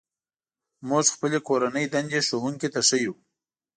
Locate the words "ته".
2.73-2.79